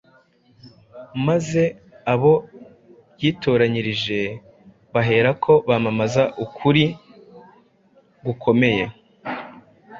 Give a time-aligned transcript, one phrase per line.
[1.27, 1.61] maze
[2.13, 2.33] abo
[3.21, 4.19] yitoranyirije
[4.93, 6.83] baherako bamamaza ukuri
[8.25, 8.83] gukomeye